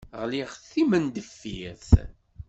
Ɣliɣ 0.21 0.49
d 0.55 0.63
timendeffirt. 0.71 1.89